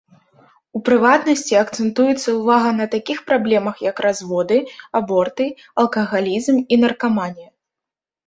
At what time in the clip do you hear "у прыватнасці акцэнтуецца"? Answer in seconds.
0.77-2.29